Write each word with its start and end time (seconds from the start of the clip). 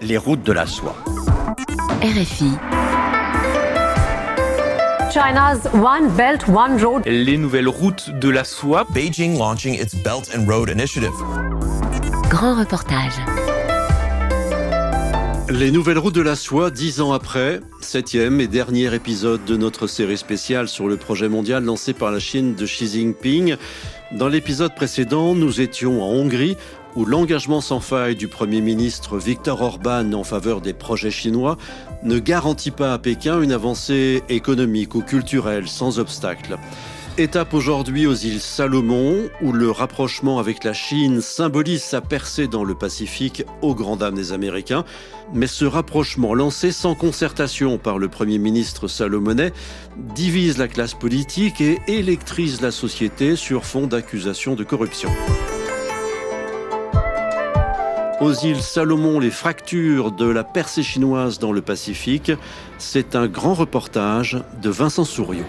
Les 0.00 0.16
routes 0.16 0.42
de 0.44 0.52
la 0.52 0.66
soie. 0.66 0.94
RFI. 2.02 2.52
China's 5.10 5.58
One 5.74 6.08
Belt 6.16 6.44
One 6.48 6.82
Road. 6.82 7.02
Les 7.06 7.36
nouvelles 7.36 7.68
routes 7.68 8.10
de 8.10 8.28
la 8.28 8.44
soie. 8.44 8.86
Beijing 8.94 9.36
launching 9.38 9.74
its 9.74 9.96
Belt 10.04 10.30
and 10.36 10.46
Road 10.46 10.70
Initiative. 10.70 11.10
Grand 12.30 12.58
reportage. 12.58 13.12
Les 15.50 15.70
nouvelles 15.70 15.98
routes 15.98 16.14
de 16.14 16.22
la 16.22 16.36
soie, 16.36 16.70
dix 16.70 17.00
ans 17.00 17.12
après, 17.12 17.60
septième 17.80 18.40
et 18.40 18.46
dernier 18.46 18.94
épisode 18.94 19.44
de 19.44 19.56
notre 19.56 19.86
série 19.86 20.16
spéciale 20.16 20.68
sur 20.68 20.88
le 20.88 20.96
projet 20.96 21.28
mondial 21.28 21.64
lancé 21.64 21.92
par 21.92 22.10
la 22.10 22.20
Chine 22.20 22.54
de 22.54 22.64
Xi 22.64 22.86
Jinping. 22.86 23.56
Dans 24.12 24.28
l'épisode 24.28 24.74
précédent, 24.74 25.34
nous 25.34 25.60
étions 25.60 26.02
en 26.02 26.06
Hongrie 26.06 26.56
où 26.96 27.04
l'engagement 27.04 27.60
sans 27.60 27.80
faille 27.80 28.16
du 28.16 28.28
Premier 28.28 28.60
ministre 28.60 29.18
Viktor 29.18 29.62
Orban 29.62 30.12
en 30.12 30.24
faveur 30.24 30.60
des 30.60 30.72
projets 30.72 31.10
chinois 31.10 31.56
ne 32.02 32.18
garantit 32.18 32.70
pas 32.70 32.92
à 32.92 32.98
Pékin 32.98 33.40
une 33.40 33.52
avancée 33.52 34.22
économique 34.28 34.94
ou 34.94 35.02
culturelle 35.02 35.68
sans 35.68 35.98
obstacle. 35.98 36.58
Étape 37.18 37.52
aujourd'hui 37.52 38.06
aux 38.06 38.14
îles 38.14 38.40
Salomon, 38.40 39.28
où 39.42 39.52
le 39.52 39.70
rapprochement 39.70 40.38
avec 40.38 40.64
la 40.64 40.72
Chine 40.72 41.20
symbolise 41.20 41.82
sa 41.82 42.00
percée 42.00 42.46
dans 42.46 42.64
le 42.64 42.74
Pacifique 42.74 43.44
aux 43.60 43.74
grandes 43.74 43.98
dames 43.98 44.14
des 44.14 44.32
Américains. 44.32 44.86
Mais 45.34 45.46
ce 45.46 45.66
rapprochement 45.66 46.32
lancé 46.32 46.72
sans 46.72 46.94
concertation 46.94 47.76
par 47.76 47.98
le 47.98 48.08
Premier 48.08 48.38
ministre 48.38 48.88
salomonais 48.88 49.52
divise 50.14 50.56
la 50.56 50.68
classe 50.68 50.94
politique 50.94 51.60
et 51.60 51.80
électrise 51.86 52.62
la 52.62 52.70
société 52.70 53.36
sur 53.36 53.66
fond 53.66 53.86
d'accusations 53.86 54.54
de 54.54 54.64
corruption. 54.64 55.10
Aux 58.22 58.34
îles 58.34 58.62
Salomon, 58.62 59.18
les 59.18 59.32
fractures 59.32 60.12
de 60.12 60.26
la 60.26 60.44
percée 60.44 60.84
chinoise 60.84 61.40
dans 61.40 61.50
le 61.50 61.60
Pacifique, 61.60 62.30
c'est 62.78 63.16
un 63.16 63.26
grand 63.26 63.52
reportage 63.52 64.38
de 64.62 64.70
Vincent 64.70 65.02
Souriau. 65.02 65.44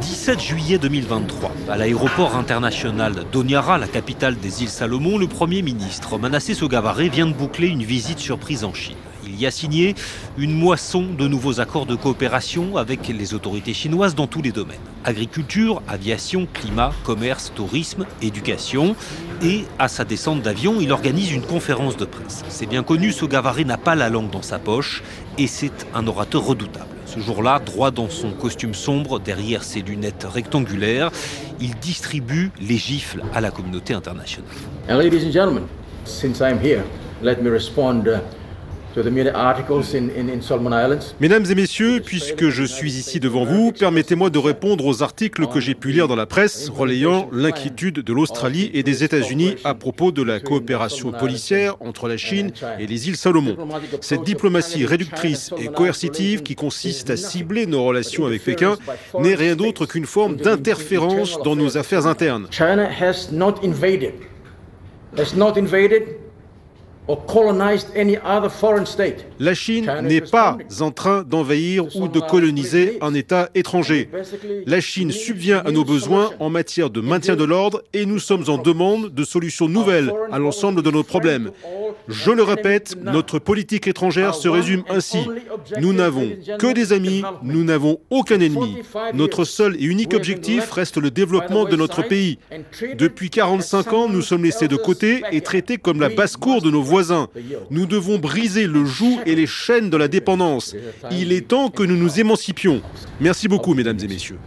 17 0.00 0.40
juillet 0.40 0.78
2023, 0.78 1.52
à 1.68 1.76
l'aéroport 1.76 2.34
international 2.34 3.14
d'Onyara, 3.30 3.78
la 3.78 3.86
capitale 3.86 4.36
des 4.36 4.64
îles 4.64 4.70
Salomon, 4.70 5.18
le 5.18 5.28
Premier 5.28 5.62
ministre 5.62 6.18
Manasseh 6.18 6.54
Sogavare 6.54 7.02
vient 7.02 7.26
de 7.26 7.32
boucler 7.32 7.68
une 7.68 7.84
visite 7.84 8.18
surprise 8.18 8.64
en 8.64 8.74
Chine. 8.74 8.96
Il 9.28 9.38
y 9.38 9.46
a 9.46 9.50
signé 9.50 9.94
une 10.38 10.52
moisson 10.54 11.02
de 11.02 11.28
nouveaux 11.28 11.60
accords 11.60 11.84
de 11.84 11.94
coopération 11.94 12.78
avec 12.78 13.08
les 13.08 13.34
autorités 13.34 13.74
chinoises 13.74 14.14
dans 14.14 14.26
tous 14.26 14.40
les 14.40 14.52
domaines. 14.52 14.78
Agriculture, 15.04 15.82
aviation, 15.86 16.48
climat, 16.52 16.92
commerce, 17.04 17.52
tourisme, 17.54 18.06
éducation. 18.22 18.96
Et 19.42 19.64
à 19.78 19.88
sa 19.88 20.04
descente 20.06 20.40
d'avion, 20.40 20.80
il 20.80 20.92
organise 20.92 21.30
une 21.30 21.42
conférence 21.42 21.98
de 21.98 22.06
presse. 22.06 22.42
C'est 22.48 22.66
bien 22.66 22.82
connu, 22.82 23.12
Sogavare 23.12 23.66
n'a 23.66 23.76
pas 23.76 23.94
la 23.94 24.08
langue 24.08 24.30
dans 24.30 24.42
sa 24.42 24.58
poche 24.58 25.02
et 25.36 25.46
c'est 25.46 25.86
un 25.94 26.06
orateur 26.06 26.44
redoutable. 26.44 26.86
Ce 27.04 27.20
jour-là, 27.20 27.58
droit 27.58 27.90
dans 27.90 28.08
son 28.08 28.30
costume 28.30 28.74
sombre, 28.74 29.20
derrière 29.20 29.62
ses 29.62 29.82
lunettes 29.82 30.26
rectangulaires, 30.28 31.10
il 31.60 31.74
distribue 31.76 32.50
les 32.60 32.78
gifles 32.78 33.22
à 33.34 33.40
la 33.42 33.50
communauté 33.50 33.92
internationale. 33.92 34.48
ladies 34.88 35.26
and 35.26 35.32
gentlemen, 35.32 35.64
since 36.04 36.40
I'm 36.40 36.58
here, 36.62 36.82
let 37.22 37.42
me 37.42 37.50
respond 37.50 38.06
uh, 38.06 38.20
Mesdames 41.20 41.44
et 41.50 41.54
messieurs, 41.54 42.00
puisque 42.04 42.48
je 42.48 42.64
suis 42.64 42.92
ici 42.92 43.20
devant 43.20 43.44
vous, 43.44 43.72
permettez-moi 43.72 44.30
de 44.30 44.38
répondre 44.38 44.86
aux 44.86 45.02
articles 45.02 45.46
que 45.46 45.60
j'ai 45.60 45.74
pu 45.74 45.92
lire 45.92 46.08
dans 46.08 46.16
la 46.16 46.26
presse 46.26 46.68
relayant 46.68 47.28
l'inquiétude 47.32 48.00
de 48.00 48.12
l'Australie 48.12 48.70
et 48.74 48.82
des 48.82 49.04
États-Unis 49.04 49.56
à 49.64 49.74
propos 49.74 50.10
de 50.10 50.22
la 50.22 50.40
coopération 50.40 51.12
policière 51.12 51.76
entre 51.80 52.08
la 52.08 52.16
Chine 52.16 52.50
et 52.78 52.86
les 52.86 53.08
îles 53.08 53.16
Salomon. 53.16 53.56
Cette 54.00 54.24
diplomatie 54.24 54.84
réductrice 54.84 55.52
et 55.58 55.66
coercitive 55.66 56.42
qui 56.42 56.54
consiste 56.54 57.10
à 57.10 57.16
cibler 57.16 57.66
nos 57.66 57.84
relations 57.84 58.26
avec 58.26 58.42
Pékin 58.44 58.76
n'est 59.20 59.34
rien 59.34 59.56
d'autre 59.56 59.86
qu'une 59.86 60.06
forme 60.06 60.36
d'interférence 60.36 61.38
dans 61.42 61.56
nos 61.56 61.76
affaires 61.78 62.06
internes. 62.06 62.46
China 62.50 62.88
has 62.88 63.28
not 63.32 63.54
invaded, 63.62 64.14
has 65.16 65.34
not 65.36 65.56
invaded 65.56 66.17
la 69.38 69.54
Chine 69.54 69.90
n'est 70.02 70.20
pas 70.20 70.58
en 70.80 70.90
train 70.90 71.22
d'envahir 71.22 71.96
ou 71.96 72.08
de 72.08 72.20
coloniser 72.20 72.98
un 73.00 73.14
État 73.14 73.48
étranger. 73.54 74.10
La 74.66 74.80
Chine 74.80 75.10
subvient 75.10 75.62
à 75.64 75.70
nos 75.70 75.84
besoins 75.84 76.30
en 76.38 76.50
matière 76.50 76.90
de 76.90 77.00
maintien 77.00 77.34
de 77.34 77.44
l'ordre 77.44 77.82
et 77.94 78.04
nous 78.04 78.18
sommes 78.18 78.44
en 78.48 78.58
demande 78.58 79.14
de 79.14 79.24
solutions 79.24 79.68
nouvelles 79.68 80.12
à 80.30 80.38
l'ensemble 80.38 80.82
de 80.82 80.90
nos 80.90 81.02
problèmes. 81.02 81.50
Je 82.08 82.30
le 82.30 82.42
répète, 82.42 82.96
notre 83.02 83.38
politique 83.38 83.86
étrangère 83.86 84.34
se 84.34 84.48
résume 84.48 84.82
ainsi. 84.88 85.18
Nous 85.80 85.92
n'avons 85.92 86.30
que 86.58 86.72
des 86.72 86.92
amis, 86.92 87.22
nous 87.42 87.64
n'avons 87.64 87.98
aucun 88.10 88.40
ennemi. 88.40 88.78
Notre 89.14 89.44
seul 89.44 89.76
et 89.76 89.84
unique 89.84 90.14
objectif 90.14 90.70
reste 90.70 90.96
le 90.96 91.10
développement 91.10 91.64
de 91.64 91.76
notre 91.76 92.02
pays. 92.02 92.38
Depuis 92.96 93.30
45 93.30 93.92
ans, 93.92 94.08
nous 94.08 94.22
sommes 94.22 94.44
laissés 94.44 94.68
de 94.68 94.76
côté 94.76 95.22
et 95.32 95.42
traités 95.42 95.76
comme 95.76 96.00
la 96.00 96.08
basse-cour 96.08 96.62
de 96.62 96.70
nos 96.70 96.82
voisins. 96.82 97.28
Nous 97.70 97.86
devons 97.86 98.18
briser 98.18 98.66
le 98.66 98.84
joug 98.84 99.18
et 99.26 99.34
les 99.34 99.46
chaînes 99.46 99.90
de 99.90 99.96
la 99.96 100.08
dépendance. 100.08 100.74
Il 101.10 101.32
est 101.32 101.48
temps 101.48 101.68
que 101.68 101.82
nous 101.82 101.96
nous 101.96 102.20
émancipions. 102.20 102.80
Merci 103.20 103.48
beaucoup, 103.48 103.74
mesdames 103.74 103.98
et 104.02 104.08
messieurs. 104.08 104.38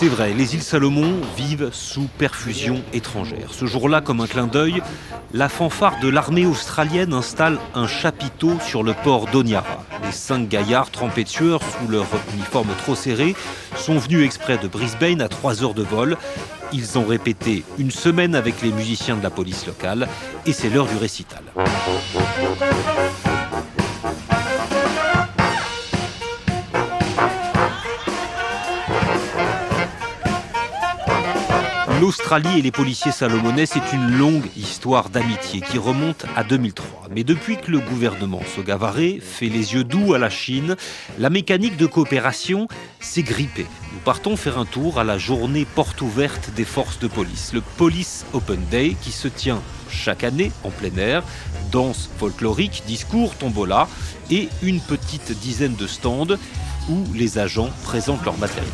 C'est 0.00 0.06
vrai, 0.06 0.32
les 0.32 0.54
îles 0.54 0.62
Salomon 0.62 1.12
vivent 1.36 1.70
sous 1.72 2.06
perfusion 2.18 2.84
étrangère. 2.92 3.48
Ce 3.50 3.66
jour-là, 3.66 4.00
comme 4.00 4.20
un 4.20 4.28
clin 4.28 4.46
d'œil, 4.46 4.80
la 5.34 5.48
fanfare 5.48 5.98
de 5.98 6.06
l'armée 6.08 6.46
australienne 6.46 7.12
installe 7.12 7.58
un 7.74 7.88
chapiteau 7.88 8.52
sur 8.64 8.84
le 8.84 8.94
port 8.94 9.26
d'Onyara. 9.26 9.84
Les 10.04 10.12
cinq 10.12 10.48
gaillards 10.48 10.92
trempés 10.92 11.24
de 11.24 11.28
sueur 11.28 11.60
sous 11.64 11.88
leur 11.88 12.06
uniforme 12.32 12.68
trop 12.78 12.94
serré 12.94 13.34
sont 13.76 13.98
venus 13.98 14.24
exprès 14.24 14.56
de 14.56 14.68
Brisbane 14.68 15.20
à 15.20 15.26
3 15.26 15.64
heures 15.64 15.74
de 15.74 15.82
vol. 15.82 16.16
Ils 16.72 16.96
ont 16.96 17.04
répété 17.04 17.64
une 17.76 17.90
semaine 17.90 18.36
avec 18.36 18.62
les 18.62 18.70
musiciens 18.70 19.16
de 19.16 19.22
la 19.24 19.30
police 19.30 19.66
locale 19.66 20.06
et 20.46 20.52
c'est 20.52 20.70
l'heure 20.70 20.86
du 20.86 20.96
récital. 20.96 21.42
L'Australie 32.08 32.60
et 32.60 32.62
les 32.62 32.70
policiers 32.70 33.12
salomonais, 33.12 33.66
c'est 33.66 33.92
une 33.92 34.16
longue 34.16 34.46
histoire 34.56 35.10
d'amitié 35.10 35.60
qui 35.60 35.76
remonte 35.76 36.24
à 36.36 36.42
2003. 36.42 37.08
Mais 37.14 37.22
depuis 37.22 37.58
que 37.58 37.70
le 37.70 37.80
gouvernement 37.80 38.40
Sogavare 38.56 38.94
fait 39.20 39.50
les 39.50 39.74
yeux 39.74 39.84
doux 39.84 40.14
à 40.14 40.18
la 40.18 40.30
Chine, 40.30 40.74
la 41.18 41.28
mécanique 41.28 41.76
de 41.76 41.84
coopération 41.84 42.66
s'est 42.98 43.22
grippée. 43.22 43.66
Nous 43.92 43.98
partons 44.06 44.38
faire 44.38 44.56
un 44.56 44.64
tour 44.64 44.98
à 44.98 45.04
la 45.04 45.18
journée 45.18 45.66
porte 45.66 46.00
ouverte 46.00 46.48
des 46.56 46.64
forces 46.64 46.98
de 46.98 47.08
police, 47.08 47.52
le 47.52 47.60
Police 47.60 48.24
Open 48.32 48.64
Day 48.70 48.96
qui 49.02 49.12
se 49.12 49.28
tient 49.28 49.60
chaque 49.90 50.24
année 50.24 50.50
en 50.64 50.70
plein 50.70 50.96
air. 50.96 51.22
Danse 51.70 52.08
folklorique, 52.16 52.84
discours, 52.86 53.34
tombola 53.34 53.86
et 54.30 54.48
une 54.62 54.80
petite 54.80 55.38
dizaine 55.40 55.74
de 55.74 55.86
stands 55.86 56.38
où 56.88 57.04
les 57.12 57.36
agents 57.36 57.68
présentent 57.84 58.24
leur 58.24 58.38
matériel. 58.38 58.72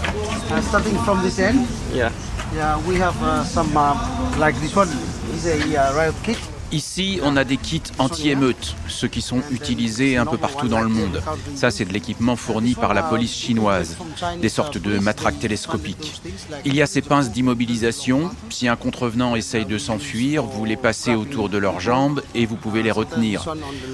Like 0.00 0.50
uh, 0.50 0.54
uh, 0.54 0.60
starting 0.62 0.96
from 1.04 1.22
this 1.22 1.38
end? 1.38 1.66
Yeah. 1.92 2.10
Yeah, 2.54 2.78
we 2.86 2.96
have 2.96 3.20
uh, 3.22 3.44
some 3.44 3.76
uh, 3.76 3.94
like 4.38 4.56
this 4.60 4.74
one 4.74 4.88
is 5.34 5.46
a 5.46 5.76
uh, 5.76 5.94
riot 5.94 6.14
kit. 6.22 6.38
Ici, 6.72 7.18
on 7.24 7.36
a 7.36 7.42
des 7.42 7.56
kits 7.56 7.82
anti-émeutes, 7.98 8.76
ceux 8.86 9.08
qui 9.08 9.22
sont 9.22 9.42
utilisés 9.50 10.16
un 10.16 10.24
peu 10.24 10.36
partout 10.36 10.68
dans 10.68 10.80
le 10.80 10.88
monde. 10.88 11.20
Ça, 11.56 11.72
c'est 11.72 11.84
de 11.84 11.92
l'équipement 11.92 12.36
fourni 12.36 12.76
par 12.76 12.94
la 12.94 13.02
police 13.02 13.34
chinoise, 13.34 13.96
des 14.40 14.48
sortes 14.48 14.78
de 14.78 15.00
matraques 15.00 15.40
télescopiques. 15.40 16.22
Il 16.64 16.76
y 16.76 16.80
a 16.80 16.86
ces 16.86 17.02
pinces 17.02 17.32
d'immobilisation. 17.32 18.30
Si 18.50 18.68
un 18.68 18.76
contrevenant 18.76 19.34
essaye 19.34 19.64
de 19.64 19.78
s'enfuir, 19.78 20.44
vous 20.44 20.64
les 20.64 20.76
passez 20.76 21.16
autour 21.16 21.48
de 21.48 21.58
leurs 21.58 21.80
jambes 21.80 22.22
et 22.36 22.46
vous 22.46 22.54
pouvez 22.54 22.84
les 22.84 22.92
retenir. 22.92 23.52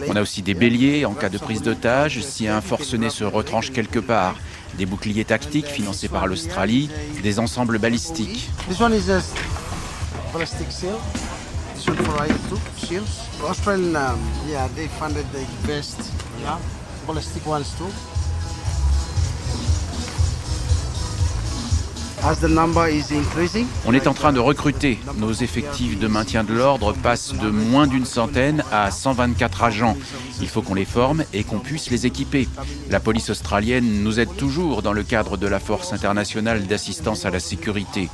On 0.08 0.14
a 0.14 0.20
aussi 0.20 0.42
des 0.42 0.52
béliers 0.52 1.06
en 1.06 1.14
cas 1.14 1.30
de 1.30 1.38
prise 1.38 1.62
d'otage, 1.62 2.20
si 2.20 2.46
un 2.46 2.60
forcené 2.60 3.08
se 3.08 3.24
retranche 3.24 3.72
quelque 3.72 4.00
part 4.00 4.34
des 4.76 4.86
boucliers 4.86 5.24
tactiques 5.24 5.66
financés 5.66 6.08
par 6.08 6.26
l'Australie, 6.26 6.90
des 7.22 7.38
ensembles 7.38 7.78
balistiques. 7.78 8.50
On 23.86 23.94
est 23.94 24.06
en 24.06 24.14
train 24.14 24.32
de 24.32 24.40
recruter. 24.40 24.98
Nos 25.18 25.32
effectifs 25.32 25.98
de 25.98 26.08
maintien 26.08 26.44
de 26.44 26.54
l'ordre 26.54 26.92
passent 26.92 27.34
de 27.34 27.48
moins 27.50 27.86
d'une 27.86 28.04
centaine 28.04 28.64
à 28.72 28.90
124 28.90 29.62
agents. 29.64 29.96
Il 30.40 30.48
faut 30.48 30.62
qu'on 30.62 30.74
les 30.74 30.84
forme 30.84 31.24
et 31.32 31.44
qu'on 31.44 31.58
puisse 31.58 31.90
les 31.90 32.06
équiper. 32.06 32.48
La 32.90 33.00
police 33.00 33.30
australienne 33.30 34.02
nous 34.02 34.18
aide 34.18 34.34
toujours 34.36 34.82
dans 34.82 34.92
le 34.92 35.02
cadre 35.02 35.36
de 35.36 35.46
la 35.46 35.60
Force 35.60 35.92
internationale 35.92 36.66
d'assistance 36.66 37.24
à 37.24 37.30
la 37.30 37.40
sécurité. 37.40 38.08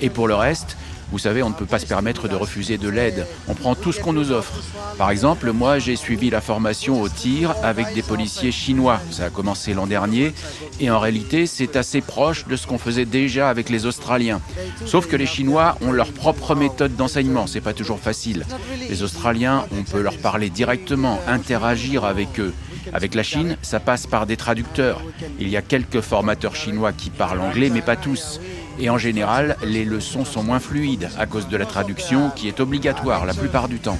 Et 0.00 0.10
pour 0.10 0.28
le 0.28 0.34
reste, 0.34 0.76
vous 1.10 1.18
savez, 1.18 1.42
on 1.42 1.50
ne 1.50 1.54
peut 1.54 1.66
pas 1.66 1.78
se 1.78 1.86
permettre 1.86 2.28
de 2.28 2.34
refuser 2.34 2.78
de 2.78 2.88
l'aide. 2.88 3.26
On 3.48 3.54
prend 3.54 3.74
tout 3.74 3.92
ce 3.92 4.00
qu'on 4.00 4.12
nous 4.12 4.32
offre. 4.32 4.54
Par 4.96 5.10
exemple, 5.10 5.52
moi, 5.52 5.78
j'ai 5.78 5.96
suivi 5.96 6.30
la 6.30 6.40
formation 6.40 7.00
au 7.02 7.08
tir 7.08 7.54
avec 7.62 7.92
des 7.94 8.02
policiers 8.02 8.52
chinois. 8.52 9.00
Ça 9.10 9.26
a 9.26 9.30
commencé 9.30 9.74
l'an 9.74 9.86
dernier. 9.86 10.32
Et 10.80 10.90
en 10.90 10.98
réalité, 10.98 11.46
c'est 11.46 11.76
assez 11.76 12.00
proche 12.00 12.46
de 12.46 12.56
ce 12.56 12.66
qu'on 12.66 12.78
faisait 12.78 13.04
déjà 13.04 13.50
avec 13.50 13.68
les 13.68 13.86
Australiens. 13.86 14.40
Sauf 14.86 15.06
que 15.06 15.16
les 15.16 15.26
Chinois 15.26 15.76
ont 15.82 15.92
leur 15.92 16.12
propre 16.12 16.54
méthode 16.54 16.96
d'enseignement. 16.96 17.46
C'est 17.46 17.60
pas 17.60 17.74
toujours 17.74 18.00
facile. 18.00 18.46
Les 18.88 19.02
Australiens, 19.02 19.66
on 19.72 19.82
peut 19.82 20.00
leur 20.00 20.16
parler 20.16 20.50
directement, 20.50 21.20
interagir 21.26 22.04
avec 22.04 22.40
eux. 22.40 22.54
Avec 22.92 23.14
la 23.14 23.22
Chine, 23.22 23.56
ça 23.62 23.80
passe 23.80 24.06
par 24.06 24.26
des 24.26 24.36
traducteurs. 24.36 25.02
Il 25.38 25.48
y 25.48 25.56
a 25.56 25.62
quelques 25.62 26.00
formateurs 26.00 26.56
chinois 26.56 26.92
qui 26.92 27.10
parlent 27.10 27.40
anglais, 27.40 27.70
mais 27.70 27.82
pas 27.82 27.96
tous. 27.96 28.40
Et 28.78 28.90
en 28.90 28.98
général, 28.98 29.56
les 29.64 29.84
leçons 29.84 30.24
sont 30.24 30.42
moins 30.42 30.60
fluides 30.60 31.10
à 31.18 31.26
cause 31.26 31.48
de 31.48 31.56
la 31.56 31.66
traduction 31.66 32.30
qui 32.30 32.48
est 32.48 32.60
obligatoire 32.60 33.26
la 33.26 33.34
plupart 33.34 33.68
du 33.68 33.78
temps. 33.78 33.98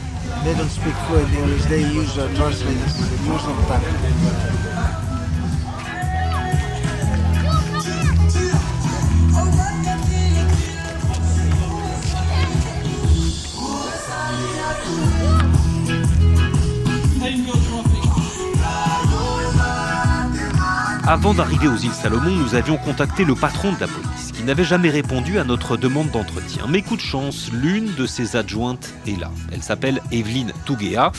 Avant 21.12 21.34
d'arriver 21.34 21.68
aux 21.68 21.76
îles 21.76 21.92
Salomon, 21.92 22.30
nous 22.30 22.54
avions 22.54 22.78
contacté 22.78 23.24
le 23.24 23.34
patron 23.34 23.72
de 23.72 23.80
la 23.80 23.86
police, 23.86 24.08
n'avait 24.44 24.64
jamais 24.64 24.90
répondu 24.90 25.38
à 25.38 25.44
notre 25.44 25.76
demande 25.76 26.10
d'entretien. 26.10 26.66
Mais 26.68 26.82
coup 26.82 26.96
de 26.96 27.02
chance, 27.02 27.50
l'une 27.52 27.94
de 27.94 28.06
ses 28.06 28.36
adjointes 28.36 28.92
est 29.06 29.18
là. 29.18 29.30
Elle 29.52 29.62
s'appelle 29.62 30.00
Evelyne 30.10 30.52
Tougea. 30.64 31.12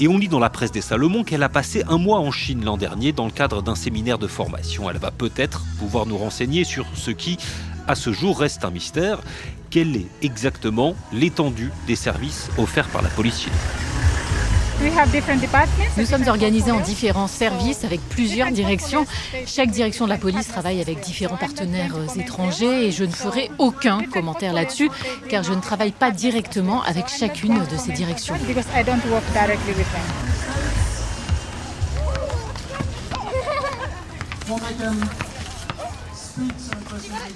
Et 0.00 0.06
on 0.06 0.16
lit 0.16 0.28
dans 0.28 0.38
la 0.38 0.48
presse 0.48 0.70
des 0.70 0.80
Salomon 0.80 1.24
qu'elle 1.24 1.42
a 1.42 1.48
passé 1.48 1.82
un 1.88 1.98
mois 1.98 2.20
en 2.20 2.30
Chine 2.30 2.64
l'an 2.64 2.76
dernier 2.76 3.12
dans 3.12 3.24
le 3.24 3.32
cadre 3.32 3.62
d'un 3.62 3.74
séminaire 3.74 4.18
de 4.18 4.28
formation. 4.28 4.88
Elle 4.88 4.98
va 4.98 5.10
peut-être 5.10 5.64
pouvoir 5.78 6.06
nous 6.06 6.16
renseigner 6.16 6.62
sur 6.62 6.86
ce 6.94 7.10
qui, 7.10 7.36
à 7.88 7.96
ce 7.96 8.12
jour, 8.12 8.38
reste 8.38 8.64
un 8.64 8.70
mystère. 8.70 9.18
Quelle 9.70 9.96
est 9.96 10.06
exactement 10.22 10.94
l'étendue 11.12 11.72
des 11.88 11.96
services 11.96 12.48
offerts 12.58 12.88
par 12.88 13.02
la 13.02 13.08
police 13.08 13.40
chinoise? 13.40 13.97
Nous 15.96 16.04
sommes 16.06 16.28
organisés 16.28 16.70
en 16.70 16.80
différents 16.80 17.26
services 17.26 17.84
avec 17.84 18.00
plusieurs 18.08 18.50
directions. 18.50 19.06
Chaque 19.46 19.70
direction 19.70 20.04
de 20.04 20.10
la 20.10 20.18
police 20.18 20.46
travaille 20.46 20.80
avec 20.80 21.00
différents 21.00 21.36
partenaires 21.36 21.96
euh, 21.96 22.20
étrangers 22.20 22.86
et 22.86 22.92
je 22.92 23.04
ne 23.04 23.10
ferai 23.10 23.50
aucun 23.58 24.02
commentaire 24.04 24.52
là-dessus 24.52 24.90
car 25.28 25.42
je 25.42 25.52
ne 25.52 25.60
travaille 25.60 25.92
pas 25.92 26.10
directement 26.10 26.82
avec 26.82 27.08
chacune 27.08 27.54
de 27.54 27.76
ces 27.76 27.92
directions. 27.92 28.34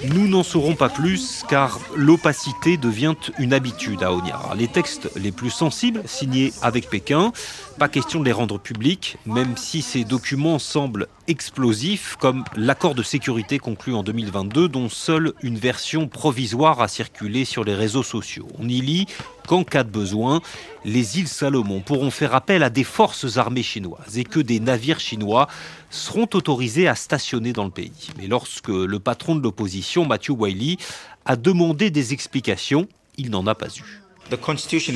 Nous 0.05 0.29
n'en 0.29 0.43
saurons 0.43 0.75
pas 0.75 0.89
plus 0.89 1.45
car 1.49 1.79
l'opacité 1.97 2.77
devient 2.77 3.15
une 3.39 3.53
habitude 3.53 4.03
à 4.03 4.13
Onyara. 4.13 4.55
Les 4.55 4.69
textes 4.69 5.11
les 5.17 5.33
plus 5.33 5.51
sensibles, 5.51 6.03
signés 6.07 6.53
avec 6.63 6.89
Pékin, 6.91 7.33
pas 7.73 7.89
question 7.89 8.21
de 8.21 8.25
les 8.25 8.33
rendre 8.33 8.59
publics, 8.59 9.17
même 9.27 9.57
si 9.57 9.83
ces 9.83 10.05
documents 10.05 10.59
semblent 10.59 11.09
explosifs, 11.27 12.17
comme 12.21 12.45
l'accord 12.57 12.95
de 12.95 13.03
sécurité 13.03 13.59
conclu 13.59 13.95
en 13.95 14.03
2022, 14.03 14.69
dont 14.69 14.89
seule 14.89 15.33
une 15.43 15.57
version 15.57 16.09
provisoire 16.09 16.81
a 16.81 16.89
circulé 16.89 17.45
sur 17.45 17.65
les 17.65 17.75
réseaux 17.75 18.03
sociaux. 18.03 18.49
On 18.59 18.69
y 18.69 18.81
lit 18.81 19.07
qu'en 19.47 19.65
cas 19.65 19.85
de 19.85 19.91
besoin, 19.91 20.41
les 20.85 21.19
îles 21.19 21.29
Salomon 21.29 21.81
pourront 21.81 22.11
faire 22.11 22.35
appel 22.35 22.63
à 22.63 22.71
des 22.71 22.85
forces 22.85 23.37
armées 23.37 23.63
chinoises 23.63 24.19
et 24.19 24.25
que 24.25 24.41
des 24.41 24.61
navires 24.61 25.01
chinois 25.01 25.49
seront 25.91 26.29
autorisés 26.35 26.89
à 26.89 26.95
stationner 26.95 27.53
dans 27.53 27.65
le 27.65 27.71
pays. 27.71 28.09
Mais 28.19 28.27
lorsque 28.27 28.69
le 28.69 28.99
patron 28.99 29.35
de 29.35 29.43
l'opposition, 29.43 30.05
Matthew 30.07 30.31
Wiley, 30.31 30.77
a 31.25 31.37
demandé 31.37 31.91
des 31.91 32.13
explications, 32.13 32.87
il 33.17 33.31
n'en 33.31 33.47
a 33.47 33.55
pas 33.55 33.69
eu. 33.69 34.03
Constitution 34.37 34.95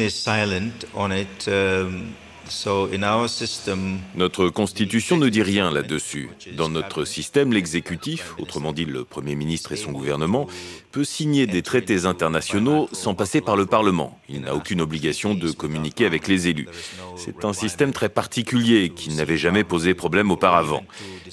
notre 4.15 4.49
constitution 4.49 5.17
ne 5.17 5.29
dit 5.29 5.43
rien 5.43 5.71
là-dessus. 5.71 6.29
Dans 6.57 6.69
notre 6.69 7.05
système, 7.05 7.53
l'exécutif, 7.53 8.35
autrement 8.39 8.73
dit 8.73 8.85
le 8.85 9.05
Premier 9.05 9.35
ministre 9.35 9.73
et 9.73 9.77
son 9.77 9.93
gouvernement, 9.93 10.47
peut 10.93 11.05
signer 11.05 11.47
des 11.47 11.63
traités 11.63 12.07
internationaux 12.07 12.89
sans 12.93 13.15
passer 13.15 13.41
par 13.41 13.57
le 13.57 13.67
Parlement. 13.67 14.19
Il 14.29 14.43
n'a 14.43 14.55
aucune 14.55 14.81
obligation 14.81 15.35
de 15.35 15.51
communiquer 15.51 16.07
avec 16.07 16.29
les 16.29 16.49
élus. 16.49 16.69
C'est 17.17 17.45
un 17.45 17.53
système 17.53 17.93
très 17.93 18.09
particulier 18.09 18.91
qui 18.91 19.11
n'avait 19.11 19.37
jamais 19.37 19.65
posé 19.65 19.95
problème 19.95 20.31
auparavant. 20.31 20.85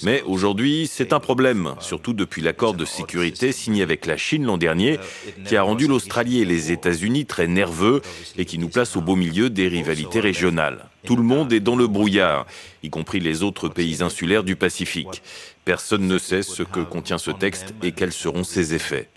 Mais 0.02 0.22
aujourd'hui, 0.26 0.88
c'est 0.90 1.12
un 1.12 1.20
problème, 1.20 1.74
surtout 1.80 2.12
depuis 2.12 2.42
l'accord 2.42 2.74
de 2.74 2.84
sécurité 2.84 3.52
signé 3.52 3.82
avec 3.82 4.06
la 4.06 4.16
Chine 4.16 4.44
l'an 4.44 4.58
dernier, 4.58 4.98
qui 5.46 5.56
a 5.56 5.62
rendu 5.62 5.86
l'Australie 5.86 6.40
et 6.40 6.44
les 6.44 6.72
États-Unis 6.72 7.26
très 7.26 7.46
nerveux 7.46 8.02
et 8.36 8.44
qui 8.44 8.58
nous 8.58 8.68
place 8.68 8.96
au 8.96 9.00
beau 9.00 9.16
milieu 9.16 9.50
des 9.50 9.68
rivalités 9.68 10.20
régionales. 10.20 10.88
Tout 11.04 11.16
le 11.16 11.22
monde 11.22 11.52
est 11.52 11.60
dans 11.60 11.76
le 11.76 11.86
brouillard, 11.86 12.46
y 12.82 12.90
compris 12.90 13.20
les 13.20 13.42
autres 13.42 13.68
pays 13.68 14.02
insulaires 14.02 14.42
du 14.42 14.56
Pacifique. 14.56 15.22
Personne 15.64 16.06
ne 16.06 16.18
sait 16.18 16.42
ce 16.42 16.62
que 16.62 16.80
contient 16.80 17.18
ce 17.18 17.30
texte 17.30 17.74
et 17.82 17.92
quels 17.92 18.12
seront 18.12 18.44
ses 18.44 18.74
effets. 18.74 19.08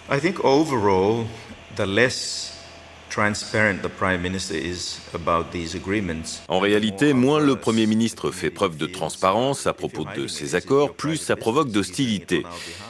En 6.49 6.59
réalité, 6.59 7.13
moins 7.13 7.39
le 7.39 7.55
Premier 7.55 7.87
ministre 7.87 8.29
fait 8.29 8.51
preuve 8.51 8.77
de 8.77 8.85
transparence 8.85 9.65
à 9.65 9.73
propos 9.73 10.05
de 10.15 10.27
ces 10.27 10.53
accords, 10.53 10.93
plus 10.93 11.17
ça 11.17 11.35
provoque 11.35 11.71
d'hostilité. 11.71 12.43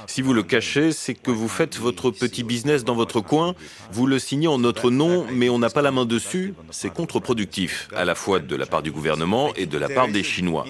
Si 0.06 0.21
vous 0.21 0.33
le 0.33 0.44
cachez, 0.44 0.91
c'est 0.91 1.13
que 1.13 1.31
vous 1.31 1.47
faites 1.47 1.77
votre 1.77 2.12
petit 2.12 2.44
business 2.44 2.83
dans 2.83 2.95
votre 2.95 3.21
coin, 3.21 3.56
vous 3.91 4.06
le 4.06 4.19
signez 4.19 4.47
en 4.47 4.57
notre 4.57 4.89
nom, 4.89 5.25
mais 5.31 5.50
on 5.50 5.59
n'a 5.59 5.69
pas 5.69 5.81
la 5.81 5.91
main 5.91 6.06
dessus, 6.06 6.53
c'est 6.71 6.91
contre-productif, 6.94 7.88
à 7.95 8.03
la 8.03 8.15
fois 8.15 8.39
de 8.39 8.56
la 8.56 8.65
part 8.65 8.81
du 8.81 8.91
gouvernement 8.91 9.53
et 9.56 9.65
de 9.65 9.77
la 9.77 9.88
part 9.88 10.09
des 10.09 10.23
Chinois. 10.23 10.65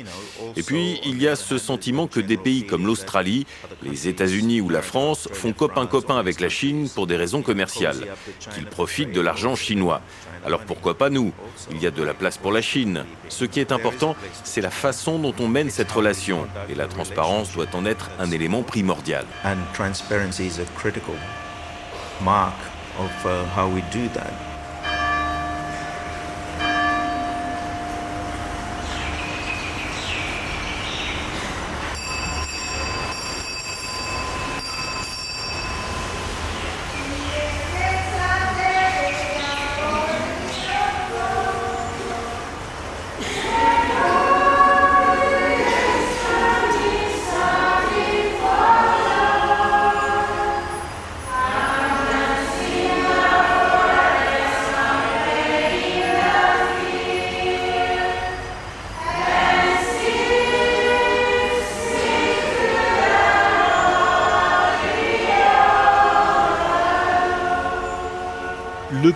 Et 0.56 0.64
puis, 0.64 1.00
il 1.06 1.22
y 1.22 1.28
a 1.28 1.36
ce 1.36 1.58
sentiment 1.58 2.08
que 2.08 2.20
des 2.20 2.38
pays 2.38 2.66
comme 2.66 2.86
l'Australie, 2.86 3.48
les 3.84 4.08
États-Unis 4.08 4.62
ou 4.62 4.70
la 4.70 4.82
France 4.82 5.30
font 5.32 5.54
copain-copain 5.54 6.18
avec 6.18 6.42
la 6.42 6.50
Chine 6.50 6.90
pour 6.94 7.08
des 7.08 7.16
raisons 7.16 7.42
commerciales, 7.42 8.08
qu'ils 8.54 8.66
profitent 8.66 9.12
de 9.12 9.22
l'argent 9.22 9.47
chinois. 9.56 10.02
Alors 10.46 10.62
pourquoi 10.62 10.98
pas 10.98 11.10
nous? 11.10 11.34
Il 11.72 11.82
y 11.82 11.88
a 11.88 11.92
de 11.92 12.04
la 12.04 12.14
place 12.14 12.38
pour 12.38 12.52
la 12.52 12.62
Chine. 12.62 13.06
Ce 13.30 13.46
qui 13.46 13.60
est 13.60 13.72
important, 13.72 14.16
c'est 14.44 14.62
la 14.62 14.70
façon 14.70 15.20
dont 15.20 15.34
on 15.40 15.48
mène 15.48 15.70
cette 15.70 15.92
relation. 15.92 16.48
Et 16.70 16.76
la 16.76 16.88
transparence 16.88 17.52
doit 17.54 17.68
en 17.74 17.86
être 17.86 18.10
un 18.20 18.32
élément 18.32 18.64
primordial. 18.64 19.26
And 19.44 19.58
transparency 19.74 20.46
is 20.46 20.60
a 20.60 20.66
critical 20.80 21.16
mark 22.24 22.56
of 23.00 23.12
uh, 23.26 23.44
how 23.56 23.68
we 23.68 23.82
do 23.92 24.08
that. 24.14 24.47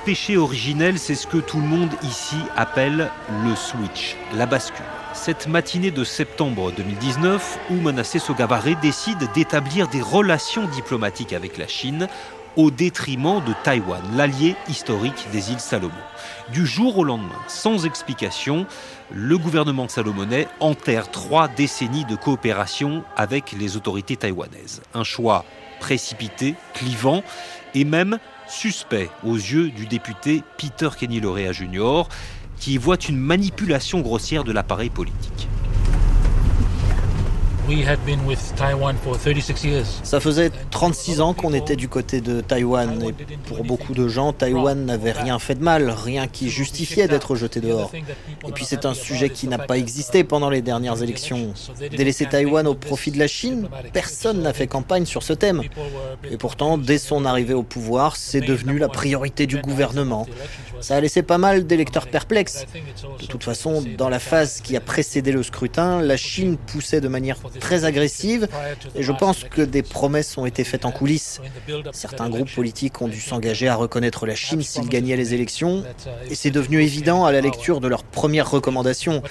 Péché 0.05 0.37
originel, 0.37 0.97
c'est 0.97 1.15
ce 1.15 1.27
que 1.27 1.37
tout 1.37 1.59
le 1.59 1.67
monde 1.67 1.91
ici 2.03 2.37
appelle 2.55 3.11
le 3.43 3.55
switch, 3.55 4.15
la 4.35 4.45
bascule. 4.45 4.85
cette 5.13 5.47
matinée 5.47 5.91
de 5.91 6.03
septembre 6.03 6.71
2019 6.71 7.59
où 7.69 7.75
Manasseh 7.75 8.19
Sogavare 8.19 8.79
décide 8.81 9.31
d'établir 9.33 9.87
des 9.89 10.01
relations 10.01 10.65
diplomatiques 10.67 11.33
avec 11.33 11.57
la 11.57 11.67
Chine 11.67 12.07
au 12.55 12.71
détriment 12.71 13.43
de 13.43 13.53
Taïwan, 13.63 14.01
l'allié 14.15 14.55
historique 14.67 15.27
des 15.31 15.51
îles 15.51 15.59
Salomon. 15.59 15.91
Du 16.51 16.65
jour 16.65 16.97
au 16.97 17.03
lendemain, 17.03 17.39
sans 17.47 17.85
explication, 17.85 18.65
le 19.11 19.37
gouvernement 19.37 19.87
salomonais 19.87 20.47
enterre 20.59 21.11
trois 21.11 21.47
décennies 21.47 22.05
de 22.05 22.15
coopération 22.15 23.03
avec 23.15 23.51
les 23.51 23.77
autorités 23.77 24.17
taïwanaises. 24.17 24.81
Un 24.93 25.03
choix 25.03 25.45
précipité, 25.79 26.55
clivant 26.73 27.23
et 27.73 27.85
même 27.85 28.19
suspect 28.51 29.09
aux 29.23 29.35
yeux 29.35 29.71
du 29.71 29.87
député 29.87 30.43
Peter 30.57 30.89
Kenny 30.97 31.19
Lorea 31.19 31.51
Jr., 31.51 32.03
qui 32.59 32.77
voit 32.77 32.97
une 33.07 33.17
manipulation 33.17 34.01
grossière 34.01 34.43
de 34.43 34.51
l'appareil 34.51 34.89
politique. 34.89 35.47
Ça 40.03 40.19
faisait 40.19 40.51
36 40.71 41.21
ans 41.21 41.33
qu'on 41.33 41.53
était 41.53 41.75
du 41.75 41.87
côté 41.87 42.21
de 42.21 42.41
Taïwan 42.41 43.01
et 43.01 43.13
pour 43.47 43.63
beaucoup 43.63 43.93
de 43.93 44.07
gens, 44.07 44.33
Taïwan 44.33 44.85
n'avait 44.85 45.11
rien 45.11 45.39
fait 45.39 45.55
de 45.55 45.63
mal, 45.63 45.89
rien 45.89 46.27
qui 46.27 46.49
justifiait 46.49 47.07
d'être 47.07 47.35
jeté 47.35 47.61
dehors. 47.61 47.91
Et 48.47 48.51
puis 48.51 48.65
c'est 48.65 48.85
un 48.85 48.93
sujet 48.93 49.29
qui 49.29 49.47
n'a 49.47 49.57
pas 49.57 49.77
existé 49.77 50.23
pendant 50.23 50.49
les 50.49 50.61
dernières 50.61 51.01
élections. 51.01 51.53
Délaisser 51.91 52.25
Taïwan 52.25 52.67
au 52.67 52.75
profit 52.75 53.11
de 53.11 53.19
la 53.19 53.27
Chine, 53.27 53.69
personne 53.93 54.41
n'a 54.41 54.53
fait 54.53 54.67
campagne 54.67 55.05
sur 55.05 55.23
ce 55.23 55.33
thème. 55.33 55.61
Et 56.29 56.37
pourtant, 56.37 56.77
dès 56.77 56.97
son 56.97 57.25
arrivée 57.25 57.53
au 57.53 57.63
pouvoir, 57.63 58.15
c'est 58.15 58.41
devenu 58.41 58.77
la 58.79 58.89
priorité 58.89 59.47
du 59.47 59.57
gouvernement. 59.57 60.27
Ça 60.81 60.95
a 60.95 61.01
laissé 61.01 61.21
pas 61.21 61.37
mal 61.37 61.67
d'électeurs 61.67 62.07
perplexes. 62.07 62.65
De 63.19 63.25
toute 63.27 63.43
façon, 63.43 63.83
dans 63.97 64.09
la 64.09 64.19
phase 64.19 64.61
qui 64.61 64.75
a 64.75 64.81
précédé 64.81 65.31
le 65.31 65.43
scrutin, 65.43 66.01
la 66.01 66.17
Chine 66.17 66.57
poussait 66.57 67.01
de 67.01 67.07
manière 67.07 67.37
très 67.59 67.85
agressive 67.85 68.47
et 68.95 69.03
je 69.03 69.11
pense 69.11 69.43
que 69.43 69.61
des 69.61 69.83
promesses 69.83 70.37
ont 70.37 70.45
été 70.45 70.63
faites 70.63 70.85
en 70.85 70.91
coulisses. 70.91 71.39
Certains 71.91 72.29
groupes 72.29 72.53
politiques 72.53 73.01
ont 73.01 73.07
dû 73.07 73.19
s'engager 73.19 73.67
à 73.67 73.75
reconnaître 73.75 74.25
la 74.25 74.35
Chine 74.35 74.63
s'ils 74.63 74.89
gagnaient 74.89 75.15
les 75.15 75.33
élections 75.33 75.83
et 76.29 76.35
c'est 76.35 76.51
devenu 76.51 76.81
évident 76.81 77.25
à 77.25 77.31
la 77.31 77.41
lecture 77.41 77.79
de 77.79 77.87
leurs 77.87 78.03
premières 78.03 78.49
recommandations. 78.49 79.21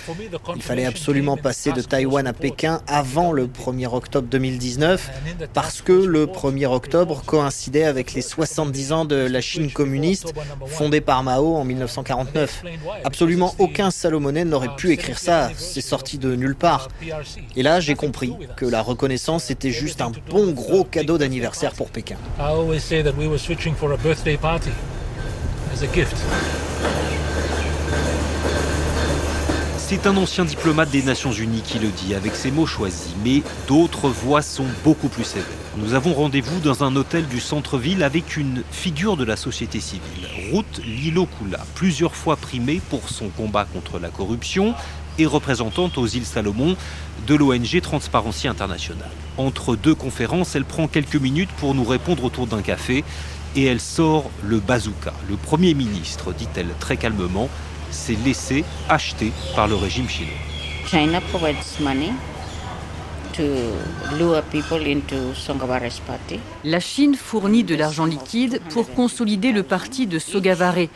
Il 0.54 0.62
fallait 0.62 0.87
absolument 0.87 1.37
passer 1.37 1.73
de 1.73 1.80
Taïwan 1.80 2.26
à 2.26 2.33
Pékin 2.33 2.80
avant 2.87 3.33
le 3.33 3.47
1er 3.47 3.92
octobre 3.92 4.28
2019 4.28 5.11
parce 5.52 5.83
que 5.83 5.92
le 5.92 6.26
1er 6.26 6.66
octobre 6.66 7.23
coïncidait 7.26 7.85
avec 7.85 8.14
les 8.14 8.23
70 8.23 8.92
ans 8.92 9.04
de 9.04 9.16
la 9.16 9.40
Chine 9.40 9.71
communiste 9.73 10.33
fondée 10.66 11.00
par 11.00 11.23
Mao 11.23 11.39
en 11.49 11.64
1949. 11.64 12.64
Absolument 13.04 13.54
aucun 13.59 13.90
Salomonais 13.90 14.44
n'aurait 14.44 14.75
pu 14.76 14.90
écrire 14.92 15.18
ça, 15.18 15.50
c'est 15.56 15.80
sorti 15.80 16.18
de 16.18 16.35
nulle 16.35 16.54
part. 16.56 16.88
Et 17.56 17.62
là, 17.62 17.80
j'ai 17.80 17.94
compris 17.94 18.35
que 18.56 18.66
la 18.66 18.82
reconnaissance 18.82 19.50
était 19.50 19.70
juste 19.70 20.00
un 20.00 20.12
bon 20.30 20.52
gros 20.52 20.85
cadeau 20.85 21.18
d'anniversaire 21.18 21.73
pour 21.73 21.88
Pékin. 21.90 22.16
C'est 29.90 30.06
un 30.06 30.16
ancien 30.18 30.44
diplomate 30.44 30.92
des 30.92 31.02
Nations 31.02 31.32
Unies 31.32 31.62
qui 31.62 31.80
le 31.80 31.88
dit 31.88 32.14
avec 32.14 32.37
ses 32.37 32.52
mots 32.52 32.64
choisis, 32.64 33.12
mais 33.25 33.42
d'autres 33.66 34.09
voix 34.09 34.40
sont 34.40 34.68
beaucoup 34.85 35.09
plus 35.09 35.25
sévères. 35.25 35.49
Nous 35.78 35.94
avons 35.94 36.14
rendez-vous 36.14 36.61
dans 36.61 36.85
un 36.85 36.94
hôtel 36.94 37.26
du 37.26 37.40
centre-ville 37.40 38.04
avec 38.04 38.37
une 38.37 38.62
figure 38.70 39.16
de 39.16 39.25
la 39.25 39.37
société 39.37 39.80
civile, 39.80 40.28
Ruth 40.52 40.80
Lilokula, 40.85 41.66
plusieurs 41.75 42.14
fois 42.14 42.37
primée 42.37 42.80
pour 42.88 43.09
son 43.09 43.30
combat 43.30 43.64
contre 43.64 43.99
la 43.99 44.11
corruption 44.11 44.76
et 45.18 45.26
représentante 45.26 45.99
aux 45.99 46.06
îles 46.06 46.25
Salomon 46.25 46.76
de 47.26 47.35
l'ONG 47.35 47.80
Transparency 47.82 48.47
International. 48.47 49.11
Entre 49.38 49.75
deux 49.75 49.97
conférences, 49.97 50.54
elle 50.54 50.66
prend 50.66 50.87
quelques 50.87 51.16
minutes 51.16 51.50
pour 51.56 51.75
nous 51.75 51.82
répondre 51.82 52.23
autour 52.23 52.47
d'un 52.47 52.62
café 52.62 53.02
et 53.56 53.64
elle 53.64 53.80
sort 53.80 54.30
le 54.44 54.61
bazooka. 54.61 55.12
Le 55.28 55.35
Premier 55.35 55.75
ministre, 55.75 56.32
dit-elle 56.32 56.68
très 56.78 56.97
calmement, 56.97 57.49
s'est 57.90 58.16
laissé 58.25 58.64
acheter 58.88 59.32
par 59.54 59.68
le 59.68 59.75
régime 59.75 60.09
chinois. 60.09 60.32
China 60.87 61.20
provides 61.20 61.80
money 61.80 62.12
to 63.32 63.42
lure 64.18 64.42
people 64.50 64.87
into 64.87 65.32
party. 66.06 66.40
La 66.64 66.80
Chine 66.80 67.14
fournit 67.14 67.64
de 67.64 67.75
l'argent 67.75 68.06
liquide 68.06 68.61
pour 68.70 68.92
consolider 68.92 69.52
le 69.52 69.62
parti 69.62 70.06
de 70.06 70.18
Sogavare, 70.18 70.88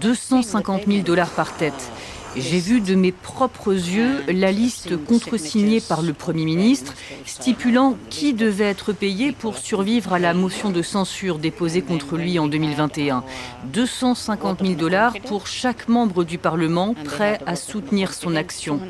250 0.00 0.82
000 0.86 1.02
dollars 1.02 1.30
par 1.30 1.56
tête. 1.56 1.90
J'ai 2.36 2.58
vu 2.58 2.80
de 2.80 2.94
mes 2.94 3.12
propres 3.12 3.72
yeux 3.72 4.22
la 4.28 4.52
liste 4.52 4.96
contresignée 5.04 5.80
par 5.80 6.02
le 6.02 6.12
Premier 6.12 6.44
ministre 6.44 6.94
stipulant 7.24 7.96
qui 8.10 8.32
devait 8.32 8.64
être 8.64 8.92
payé 8.92 9.32
pour 9.32 9.58
survivre 9.58 10.12
à 10.12 10.18
la 10.18 10.34
motion 10.34 10.70
de 10.70 10.82
censure 10.82 11.38
déposée 11.38 11.82
contre 11.82 12.16
lui 12.16 12.38
en 12.38 12.46
2021. 12.46 13.24
250 13.72 14.60
000 14.60 14.74
dollars 14.74 15.14
pour 15.26 15.46
chaque 15.46 15.88
membre 15.88 16.24
du 16.24 16.38
Parlement 16.38 16.94
prêt 16.94 17.40
à 17.46 17.56
soutenir 17.56 18.12
son 18.12 18.36
action. 18.36 18.80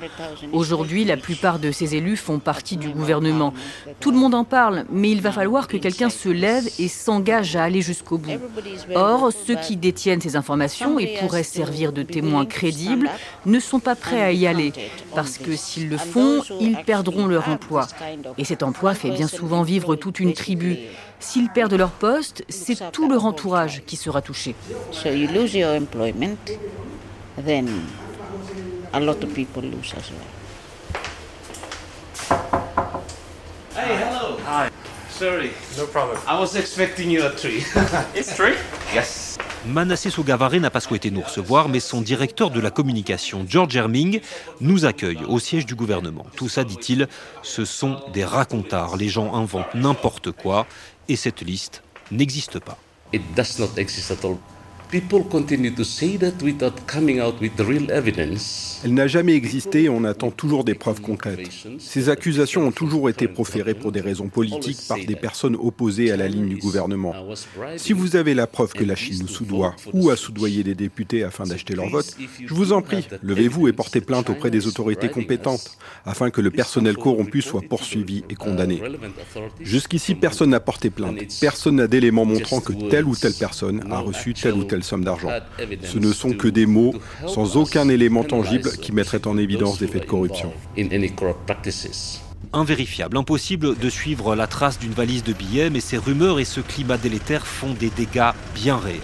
Aujourd'hui, 0.53 1.05
la 1.05 1.17
plupart 1.17 1.59
de 1.59 1.71
ces 1.71 1.95
élus 1.95 2.17
font 2.17 2.39
partie 2.39 2.77
du 2.77 2.89
gouvernement. 2.89 3.55
Tout 4.01 4.11
le 4.11 4.19
monde 4.19 4.35
en 4.35 4.45
parle, 4.45 4.85
mais 4.91 5.11
il 5.11 5.21
va 5.21 5.33
falloir 5.33 5.69
que 5.69 5.77
quelqu'un 5.77 6.11
se 6.11 6.29
lève 6.29 6.69
et 6.79 6.89
s'engage 6.89 7.57
à 7.57 7.65
aller 7.65 7.83
jusqu'au 7.83 8.19
bout. 8.19 8.41
Or, 8.95 9.31
ceux 9.47 9.57
qui 9.57 9.77
détiennent 9.77 10.21
ces 10.21 10.37
informations 10.37 10.99
et 10.99 11.19
pourraient 11.21 11.43
servir 11.43 11.93
de 11.93 12.03
témoins 12.03 12.47
crédibles 12.47 13.11
ne 13.47 13.61
sont 13.61 13.81
pas 13.81 13.95
prêts 13.95 14.23
à 14.23 14.33
y 14.33 14.47
aller, 14.47 14.73
parce 15.15 15.39
que 15.39 15.57
s'ils 15.57 15.89
le 15.89 15.97
font, 15.97 16.43
ils 16.61 16.77
perdront 16.85 17.27
leur 17.27 17.49
emploi. 17.49 17.87
Et 18.37 18.45
cet 18.45 18.63
emploi 18.63 18.95
fait 18.95 19.11
bien 19.11 19.29
souvent 19.29 19.63
vivre 19.63 19.97
toute 19.97 20.21
une 20.21 20.33
tribu. 20.33 20.79
S'ils 21.21 21.51
perdent 21.51 21.75
leur 21.75 21.91
poste, 21.91 22.45
c'est 22.49 22.93
tout 22.93 23.09
leur 23.09 23.25
entourage 23.25 23.83
qui 23.87 23.97
sera 23.97 24.23
touché. 24.23 24.55
Hey, 33.77 33.95
hello. 33.95 34.37
Hi. 34.47 34.71
Sorry. 35.09 35.51
No 35.77 35.87
problem. 35.87 36.19
I 36.27 36.39
was 36.39 36.57
expecting 36.57 37.11
you 37.11 37.23
at 37.23 37.37
three. 37.39 37.65
It's 38.15 38.33
three? 38.33 38.55
Yes. 38.95 39.28
Manasseh 39.67 40.11
Sogavare 40.11 40.61
n'a 40.61 40.71
pas 40.71 40.81
souhaité 40.81 41.11
nous 41.11 41.21
recevoir, 41.21 41.69
mais 41.69 41.81
son 41.81 42.01
directeur 42.01 42.51
de 42.51 42.61
la 42.61 42.71
communication, 42.71 43.45
George 43.49 43.77
Herming, 43.77 44.21
nous 44.61 44.85
accueille 44.85 45.21
au 45.29 45.39
siège 45.39 45.67
du 45.67 45.75
gouvernement. 45.75 46.27
Tout 46.37 46.49
ça, 46.49 46.65
dit-il, 46.65 47.09
ce 47.43 47.65
sont 47.65 48.01
des 48.13 48.25
racontards. 48.25 48.97
Les 48.97 49.09
gens 49.09 49.35
inventent 49.35 49.75
n'importe 49.75 50.33
quoi 50.33 50.67
et 51.09 51.17
cette 51.17 51.43
liste 51.43 51.83
n'existe 52.11 52.61
pas. 52.61 52.79
Elle 58.85 58.95
n'a 58.95 59.07
jamais 59.07 59.35
existé 59.35 59.83
et 59.85 59.89
on 59.89 60.05
attend 60.05 60.31
toujours 60.31 60.65
des 60.65 60.75
preuves 60.75 61.01
concrètes. 61.01 61.51
Ces 61.79 62.09
accusations 62.09 62.67
ont 62.67 62.73
toujours 62.73 63.11
été 63.11 63.29
proférées 63.29 63.75
pour 63.75 63.93
des 63.93 64.01
raisons 64.01 64.29
politiques 64.29 64.79
par 64.89 64.99
des 64.99 65.17
personnes 65.17 65.57
opposées 65.57 66.11
à 66.11 66.17
la 66.17 66.29
ligne 66.29 66.49
du 66.49 66.57
gouvernement. 66.57 67.15
Si 67.77 67.93
vous 67.93 68.17
avez 68.17 68.35
la 68.35 68.47
preuve 68.47 68.73
que 68.73 68.85
la 68.85 68.95
Chine 68.95 69.19
nous 69.21 69.29
soudoie 69.29 69.75
ou 69.93 70.11
a 70.11 70.17
soudoyé 70.17 70.63
des 70.63 70.75
députés 70.75 71.23
afin 71.23 71.45
d'acheter 71.45 71.75
leur 71.75 71.89
vote, 71.89 72.17
je 72.45 72.55
vous 72.55 72.73
en 72.73 72.81
prie, 72.81 73.07
levez-vous 73.23 73.69
et 73.69 73.73
portez 73.73 74.01
plainte 74.01 74.31
auprès 74.31 74.51
des 74.51 74.67
autorités 74.67 75.11
compétentes 75.11 75.77
afin 76.07 76.31
que 76.31 76.41
le 76.41 76.51
personnel 76.51 76.97
corrompu 76.97 77.43
soit 77.43 77.63
poursuivi 77.63 78.25
et 78.31 78.35
condamné. 78.35 78.81
Jusqu'ici, 79.61 80.15
personne 80.15 80.51
n'a 80.51 80.61
porté 80.61 80.89
plainte. 80.89 81.19
Personne 81.41 81.77
n'a 81.77 81.89
d'éléments 81.89 82.25
montrant 82.25 82.61
que 82.61 82.73
telle 82.73 83.05
ou 83.05 83.15
telle 83.15 83.35
personne 83.35 83.85
a 83.91 83.99
reçu 83.99 84.33
telle 84.35 84.55
ou 84.55 84.65
telle 84.65 84.78
somme 84.83 85.05
d'argent. 85.05 85.31
Ce 85.85 85.99
ne 85.99 86.13
sont 86.13 86.33
que 86.33 86.49
des 86.49 86.67
mots 86.67 86.95
sans 87.27 87.57
aucun 87.57 87.89
élément 87.89 88.25
tangible 88.25 88.71
qui 88.73 88.93
mettrait 88.93 89.27
en 89.27 89.39
évidence 89.39 89.79
des 89.79 89.87
faits 89.87 90.03
de 90.03 90.09
corruption. 90.09 90.53
Invérifiable, 92.53 93.17
impossible 93.19 93.77
de 93.77 93.91
suivre 93.91 94.35
la 94.35 94.47
trace 94.47 94.79
d'une 94.79 94.93
valise 94.93 95.23
de 95.23 95.33
billets, 95.33 95.71
mais 95.71 95.81
ces 95.81 95.99
rumeurs 95.99 96.41
et 96.41 96.45
ce 96.45 96.61
climat 96.61 96.97
délétère 96.97 97.47
font 97.47 97.75
des 97.75 97.91
dégâts 97.91 98.33
bien 98.55 98.79
réels. 98.79 99.01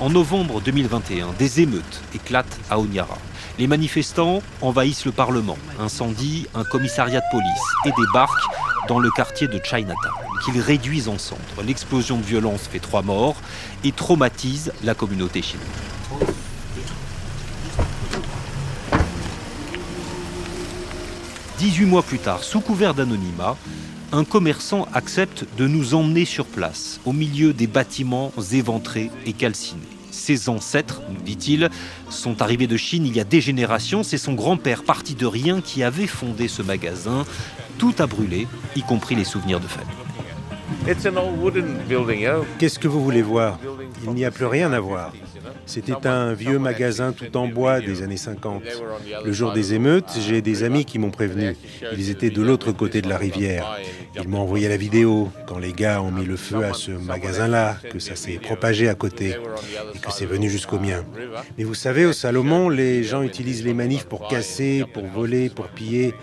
En 0.00 0.10
novembre 0.10 0.60
2021, 0.60 1.32
des 1.38 1.60
émeutes 1.60 2.02
éclatent 2.14 2.60
à 2.70 2.78
Onyara. 2.78 3.18
Les 3.58 3.66
manifestants 3.66 4.40
envahissent 4.60 5.04
le 5.04 5.10
Parlement, 5.10 5.58
incendient 5.80 6.44
un 6.54 6.62
commissariat 6.62 7.18
de 7.18 7.24
police 7.32 7.64
et 7.84 7.90
débarquent 8.00 8.86
dans 8.86 9.00
le 9.00 9.10
quartier 9.10 9.48
de 9.48 9.60
Chinatown, 9.64 9.96
qu'ils 10.44 10.60
réduisent 10.60 11.08
en 11.08 11.18
cendres. 11.18 11.62
L'explosion 11.66 12.18
de 12.18 12.22
violence 12.22 12.62
fait 12.62 12.80
trois 12.80 13.02
morts 13.02 13.36
et 13.84 13.92
traumatise 13.92 14.72
la 14.82 14.94
communauté 14.94 15.42
chinoise. 15.42 15.66
18 21.58 21.86
mois 21.86 22.02
plus 22.02 22.20
tard, 22.20 22.44
sous 22.44 22.60
couvert 22.60 22.94
d'anonymat, 22.94 23.56
un 24.12 24.24
commerçant 24.24 24.86
accepte 24.94 25.44
de 25.56 25.66
nous 25.66 25.94
emmener 25.94 26.24
sur 26.24 26.46
place, 26.46 27.00
au 27.04 27.12
milieu 27.12 27.52
des 27.52 27.66
bâtiments 27.66 28.32
éventrés 28.52 29.10
et 29.26 29.32
calcinés. 29.32 29.80
Ses 30.12 30.48
ancêtres, 30.48 31.02
nous 31.10 31.20
dit-il, 31.20 31.68
sont 32.10 32.42
arrivés 32.42 32.66
de 32.68 32.76
Chine 32.76 33.06
il 33.06 33.16
y 33.16 33.20
a 33.20 33.24
des 33.24 33.40
générations. 33.40 34.02
C'est 34.02 34.18
son 34.18 34.34
grand-père, 34.34 34.84
parti 34.84 35.14
de 35.14 35.26
rien, 35.26 35.60
qui 35.60 35.82
avait 35.82 36.06
fondé 36.06 36.48
ce 36.48 36.62
magasin. 36.62 37.26
Tout 37.76 37.94
a 37.98 38.06
brûlé, 38.06 38.46
y 38.76 38.82
compris 38.82 39.14
les 39.14 39.24
souvenirs 39.24 39.60
de 39.60 39.66
famille. 39.66 40.07
Qu'est-ce 42.58 42.78
que 42.78 42.88
vous 42.88 43.02
voulez 43.02 43.22
voir? 43.22 43.58
Il 44.04 44.10
n'y 44.10 44.24
a 44.24 44.30
plus 44.30 44.46
rien 44.46 44.72
à 44.72 44.80
voir. 44.80 45.12
C'était 45.66 46.06
un 46.06 46.32
vieux 46.32 46.58
magasin 46.58 47.12
tout 47.12 47.36
en 47.36 47.46
bois 47.46 47.80
des 47.80 48.02
années 48.02 48.16
50. 48.16 48.62
Le 49.24 49.32
jour 49.32 49.52
des 49.52 49.74
émeutes, 49.74 50.10
j'ai 50.26 50.40
des 50.40 50.62
amis 50.62 50.84
qui 50.84 50.98
m'ont 50.98 51.10
prévenu. 51.10 51.56
Ils 51.96 52.10
étaient 52.10 52.30
de 52.30 52.42
l'autre 52.42 52.72
côté 52.72 53.02
de 53.02 53.08
la 53.08 53.18
rivière. 53.18 53.78
Ils 54.16 54.28
m'ont 54.28 54.40
envoyé 54.40 54.68
la 54.68 54.76
vidéo 54.76 55.30
quand 55.46 55.58
les 55.58 55.72
gars 55.72 56.00
ont 56.00 56.10
mis 56.10 56.24
le 56.24 56.36
feu 56.36 56.64
à 56.64 56.72
ce 56.72 56.90
magasin-là, 56.90 57.76
que 57.90 57.98
ça 57.98 58.16
s'est 58.16 58.38
propagé 58.38 58.88
à 58.88 58.94
côté 58.94 59.36
et 59.94 59.98
que 59.98 60.10
c'est 60.10 60.26
venu 60.26 60.48
jusqu'au 60.48 60.78
mien. 60.78 61.04
Mais 61.56 61.64
vous 61.64 61.74
savez, 61.74 62.06
au 62.06 62.12
Salomon, 62.12 62.68
les 62.68 63.04
gens 63.04 63.22
utilisent 63.22 63.64
les 63.64 63.74
manifs 63.74 64.06
pour 64.06 64.28
casser, 64.28 64.84
pour 64.92 65.06
voler, 65.06 65.50
pour 65.50 65.68
piller. 65.68 66.14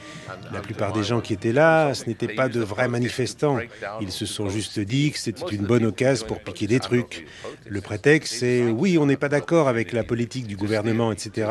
La 0.52 0.60
plupart 0.60 0.94
des 0.94 1.04
gens 1.04 1.22
qui 1.22 1.34
étaient 1.34 1.52
là, 1.52 1.94
ce 1.94 2.06
n'étaient 2.06 2.28
pas 2.28 2.50
de 2.50 2.60
vrais 2.62 2.88
manifestants. 2.88 3.60
Ils 4.02 4.12
se 4.12 4.26
sont 4.26 4.50
juste 4.50 4.80
dit 4.80 5.12
que 5.12 5.20
c'était 5.20 5.56
une 5.56 5.66
bonne 5.66 5.86
occasion 5.86 6.26
pour 6.26 6.40
piquer 6.40 6.68
des 6.68 6.80
trucs. 6.80 7.26
Le 7.68 7.82
prétexte, 7.82 8.36
c'est 8.36 8.64
oui, 8.64 8.98
on 8.98 9.06
n'est 9.06 9.18
pas 9.18 9.30
d'accord 9.30 9.68
avec 9.68 9.94
la 9.94 10.04
politique 10.04 10.48
du 10.48 10.56
gouvernement, 10.56 11.12
etc. 11.12 11.50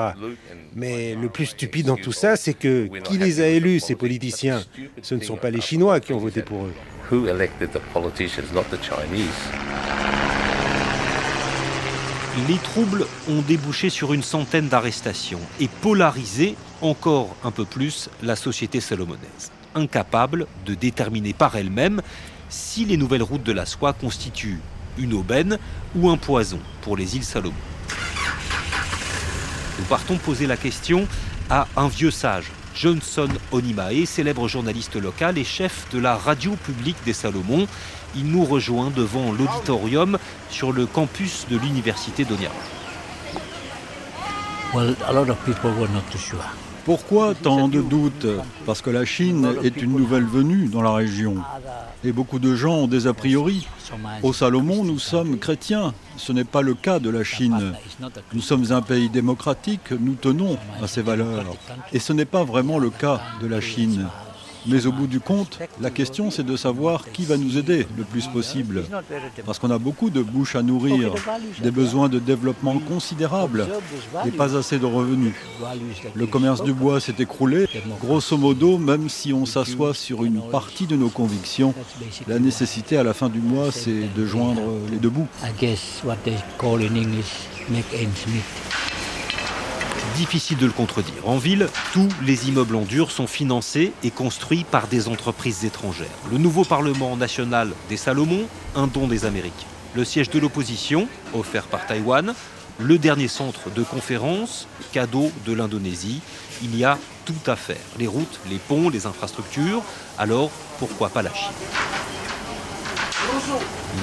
Mais 0.74 1.14
le 1.14 1.28
plus 1.28 1.46
stupide 1.46 1.86
dans 1.86 1.96
tout 1.96 2.12
ça, 2.12 2.36
c'est 2.36 2.54
que 2.54 2.86
qui 3.00 3.18
les 3.18 3.40
a 3.40 3.48
élus, 3.48 3.80
ces 3.80 3.94
politiciens? 3.94 4.62
Ce 5.02 5.14
ne 5.14 5.20
sont 5.20 5.36
pas 5.36 5.50
les 5.50 5.60
Chinois 5.60 6.00
qui 6.00 6.12
ont 6.12 6.18
voté 6.18 6.42
pour 6.42 6.66
eux. 6.66 6.74
Les 12.36 12.58
troubles 12.58 13.06
ont 13.28 13.42
débouché 13.42 13.90
sur 13.90 14.12
une 14.12 14.24
centaine 14.24 14.66
d'arrestations 14.66 15.38
et 15.60 15.68
polarisé 15.68 16.56
encore 16.82 17.36
un 17.44 17.52
peu 17.52 17.64
plus 17.64 18.10
la 18.24 18.34
société 18.34 18.80
salomonaise, 18.80 19.52
incapable 19.76 20.48
de 20.66 20.74
déterminer 20.74 21.32
par 21.32 21.54
elle-même 21.54 22.02
si 22.48 22.86
les 22.86 22.96
nouvelles 22.96 23.22
routes 23.22 23.44
de 23.44 23.52
la 23.52 23.66
soie 23.66 23.92
constituent 23.92 24.60
une 24.98 25.12
aubaine 25.12 25.58
ou 25.94 26.10
un 26.10 26.16
poison 26.16 26.58
pour 26.82 26.96
les 26.96 27.14
îles 27.14 27.24
Salomon. 27.24 27.54
Nous 29.78 29.84
partons 29.84 30.16
poser 30.16 30.48
la 30.48 30.56
question 30.56 31.06
à 31.50 31.68
un 31.76 31.86
vieux 31.86 32.10
sage, 32.10 32.50
Johnson 32.74 33.28
Onimae, 33.52 34.06
célèbre 34.06 34.48
journaliste 34.48 34.96
local 34.96 35.38
et 35.38 35.44
chef 35.44 35.86
de 35.92 35.98
la 35.98 36.16
radio 36.16 36.56
publique 36.56 36.96
des 37.04 37.12
Salomons. 37.12 37.66
Il 38.16 38.26
nous 38.26 38.44
rejoint 38.44 38.90
devant 38.90 39.32
l'auditorium 39.32 40.18
sur 40.50 40.72
le 40.72 40.86
campus 40.86 41.46
de 41.50 41.56
l'université 41.56 42.24
d'Oniara. 42.24 42.54
Pourquoi 46.84 47.34
tant 47.34 47.68
de 47.68 47.80
doutes 47.80 48.26
Parce 48.66 48.82
que 48.82 48.90
la 48.90 49.04
Chine 49.04 49.54
est 49.62 49.80
une 49.80 49.96
nouvelle 49.96 50.24
venue 50.24 50.68
dans 50.68 50.82
la 50.82 50.92
région. 50.92 51.36
Et 52.04 52.12
beaucoup 52.12 52.38
de 52.38 52.54
gens 52.54 52.74
ont 52.74 52.86
des 52.86 53.06
a 53.06 53.14
priori. 53.14 53.66
Au 54.22 54.32
Salomon, 54.34 54.84
nous 54.84 54.98
sommes 54.98 55.38
chrétiens. 55.38 55.94
Ce 56.16 56.32
n'est 56.32 56.44
pas 56.44 56.60
le 56.60 56.74
cas 56.74 56.98
de 56.98 57.08
la 57.08 57.24
Chine. 57.24 57.72
Nous 58.34 58.42
sommes 58.42 58.70
un 58.72 58.82
pays 58.82 59.08
démocratique, 59.08 59.92
nous 59.98 60.14
tenons 60.14 60.58
à 60.82 60.86
ces 60.86 61.00
valeurs. 61.00 61.56
Et 61.92 61.98
ce 61.98 62.12
n'est 62.12 62.26
pas 62.26 62.44
vraiment 62.44 62.78
le 62.78 62.90
cas 62.90 63.20
de 63.40 63.46
la 63.46 63.60
Chine. 63.60 64.06
Mais 64.66 64.86
au 64.86 64.92
bout 64.92 65.06
du 65.06 65.20
compte, 65.20 65.58
la 65.80 65.90
question 65.90 66.30
c'est 66.30 66.42
de 66.44 66.56
savoir 66.56 67.10
qui 67.12 67.24
va 67.24 67.36
nous 67.36 67.58
aider 67.58 67.86
le 67.96 68.04
plus 68.04 68.26
possible. 68.26 68.84
Parce 69.44 69.58
qu'on 69.58 69.70
a 69.70 69.78
beaucoup 69.78 70.10
de 70.10 70.22
bouches 70.22 70.56
à 70.56 70.62
nourrir, 70.62 71.14
des 71.62 71.70
besoins 71.70 72.08
de 72.08 72.18
développement 72.18 72.78
considérables 72.78 73.66
et 74.26 74.30
pas 74.30 74.56
assez 74.56 74.78
de 74.78 74.86
revenus. 74.86 75.34
Le 76.14 76.26
commerce 76.26 76.62
du 76.62 76.72
bois 76.72 77.00
s'est 77.00 77.14
écroulé. 77.18 77.66
Grosso 78.00 78.36
modo, 78.36 78.78
même 78.78 79.08
si 79.08 79.32
on 79.32 79.46
s'assoit 79.46 79.94
sur 79.94 80.24
une 80.24 80.40
partie 80.50 80.86
de 80.86 80.96
nos 80.96 81.08
convictions, 81.08 81.74
la 82.26 82.38
nécessité 82.38 82.96
à 82.96 83.02
la 83.02 83.14
fin 83.14 83.28
du 83.28 83.40
mois 83.40 83.70
c'est 83.72 84.14
de 84.14 84.26
joindre 84.26 84.62
les 84.90 84.98
deux 84.98 85.10
bouts. 85.10 85.28
Difficile 90.16 90.58
de 90.58 90.66
le 90.66 90.72
contredire. 90.72 91.28
En 91.28 91.38
ville, 91.38 91.68
tous 91.92 92.08
les 92.22 92.48
immeubles 92.48 92.76
en 92.76 92.82
dur 92.82 93.10
sont 93.10 93.26
financés 93.26 93.92
et 94.04 94.12
construits 94.12 94.64
par 94.64 94.86
des 94.86 95.08
entreprises 95.08 95.64
étrangères. 95.64 96.06
Le 96.30 96.38
nouveau 96.38 96.64
Parlement 96.64 97.16
national 97.16 97.72
des 97.88 97.96
Salomons, 97.96 98.46
un 98.76 98.86
don 98.86 99.08
des 99.08 99.24
Américains. 99.24 99.66
Le 99.94 100.04
siège 100.04 100.30
de 100.30 100.38
l'opposition, 100.38 101.08
offert 101.32 101.64
par 101.64 101.86
Taïwan. 101.86 102.32
Le 102.78 102.98
dernier 102.98 103.28
centre 103.28 103.70
de 103.70 103.82
conférence, 103.82 104.68
cadeau 104.92 105.32
de 105.46 105.52
l'Indonésie. 105.52 106.20
Il 106.62 106.76
y 106.76 106.84
a 106.84 106.96
tout 107.24 107.34
à 107.50 107.56
faire. 107.56 107.76
Les 107.98 108.06
routes, 108.06 108.40
les 108.48 108.58
ponts, 108.58 108.90
les 108.90 109.06
infrastructures. 109.06 109.82
Alors, 110.16 110.50
pourquoi 110.78 111.08
pas 111.08 111.22
la 111.22 111.34
Chine? 111.34 111.50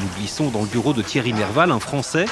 Nous 0.02 0.08
glissons 0.18 0.50
dans 0.50 0.62
le 0.62 0.68
bureau 0.68 0.94
de 0.94 1.02
Thierry 1.02 1.32
Merval, 1.32 1.72
un 1.72 1.80
Français 1.80 2.26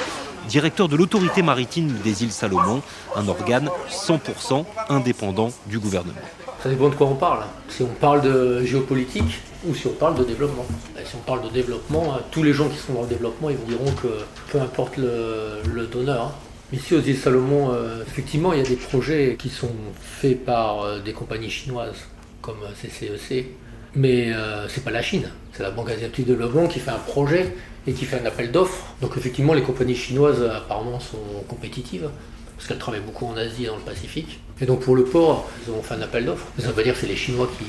directeur 0.48 0.88
de 0.88 0.96
l'autorité 0.96 1.42
maritime 1.42 1.92
des 2.04 2.22
îles 2.22 2.32
Salomon, 2.32 2.82
un 3.16 3.28
organe 3.28 3.68
100% 3.90 4.64
indépendant 4.88 5.50
du 5.66 5.78
gouvernement. 5.78 6.20
Ça 6.62 6.68
dépend 6.68 6.90
de 6.90 6.94
quoi 6.94 7.06
on 7.06 7.14
parle. 7.14 7.44
Si 7.68 7.82
on 7.82 7.86
parle 7.86 8.20
de 8.20 8.64
géopolitique 8.64 9.40
ou 9.66 9.74
si 9.74 9.86
on 9.86 9.92
parle 9.92 10.16
de 10.16 10.24
développement. 10.24 10.66
si 11.04 11.16
on 11.16 11.20
parle 11.20 11.42
de 11.42 11.48
développement, 11.48 12.14
hein, 12.14 12.20
tous 12.30 12.42
les 12.42 12.52
gens 12.52 12.68
qui 12.68 12.76
sont 12.76 12.92
dans 12.92 13.02
le 13.02 13.08
développement, 13.08 13.50
ils 13.50 13.56
vous 13.56 13.66
diront 13.66 13.92
que 13.92 14.08
peu 14.50 14.60
importe 14.60 14.96
le, 14.96 15.86
donneur. 15.86 16.26
Hein. 16.26 16.32
Ici 16.72 16.94
aux 16.94 17.00
îles 17.00 17.16
Salomon, 17.18 17.72
euh, 17.72 18.02
effectivement, 18.06 18.52
il 18.52 18.58
y 18.58 18.62
a 18.62 18.68
des 18.68 18.76
projets 18.76 19.36
qui 19.38 19.48
sont 19.48 19.72
faits 20.00 20.44
par 20.44 20.82
euh, 20.82 21.00
des 21.00 21.12
compagnies 21.12 21.50
chinoises 21.50 21.96
comme 22.42 22.58
CCEC, 22.80 23.46
mais 23.94 24.32
euh, 24.32 24.68
c'est 24.68 24.84
pas 24.84 24.90
la 24.90 25.02
Chine, 25.02 25.30
c'est 25.52 25.62
la 25.62 25.70
Banque 25.70 25.90
asiatique 25.90 26.26
de 26.26 26.32
développement 26.32 26.66
qui 26.66 26.80
fait 26.80 26.90
un 26.90 26.98
projet 26.98 27.54
et 27.86 27.92
qui 27.92 28.04
fait 28.04 28.20
un 28.20 28.26
appel 28.26 28.52
d'offres. 28.52 28.86
Donc 29.00 29.16
effectivement, 29.16 29.54
les 29.54 29.62
compagnies 29.62 29.96
chinoises 29.96 30.42
apparemment 30.42 31.00
sont 31.00 31.18
compétitives 31.48 32.08
parce 32.56 32.68
qu'elles 32.68 32.78
travaillent 32.78 33.00
beaucoup 33.00 33.26
en 33.26 33.36
Asie 33.36 33.64
et 33.64 33.66
dans 33.68 33.76
le 33.76 33.82
Pacifique. 33.82 34.40
Et 34.60 34.66
donc 34.66 34.80
pour 34.80 34.94
le 34.94 35.04
port, 35.04 35.48
ils 35.66 35.72
ont 35.72 35.82
fait 35.82 35.94
un 35.94 36.02
appel 36.02 36.26
d'offres. 36.26 36.46
Ça 36.58 36.70
veut 36.72 36.82
dire 36.82 36.94
que 36.94 37.00
c'est 37.00 37.06
les 37.06 37.16
Chinois 37.16 37.48
qui, 37.58 37.64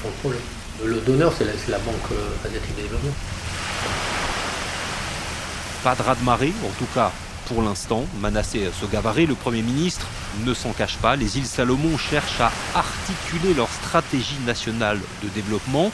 font 0.00 0.08
le 0.08 0.14
projet. 0.22 0.42
Le 0.84 1.00
donneur, 1.00 1.32
c'est 1.36 1.44
la, 1.44 1.78
Banque 1.78 2.12
euh, 2.12 2.46
asiatique 2.46 2.76
de 2.76 2.82
développement. 2.82 3.12
Pas 5.84 5.94
de 5.94 6.02
raz-de-marée, 6.02 6.52
en 6.64 6.78
tout 6.78 6.88
cas 6.94 7.12
pour 7.46 7.62
l'instant. 7.62 8.04
Manassé 8.20 8.68
Sogavaré, 8.80 9.26
le 9.26 9.34
Premier 9.34 9.62
ministre, 9.62 10.06
ne 10.44 10.54
s'en 10.54 10.72
cache 10.72 10.96
pas. 10.96 11.16
Les 11.16 11.38
îles 11.38 11.46
Salomon 11.46 11.96
cherchent 11.96 12.40
à 12.40 12.52
articuler 12.74 13.54
leur 13.54 13.68
stratégie 13.68 14.38
nationale 14.46 15.00
de 15.22 15.28
développement 15.28 15.90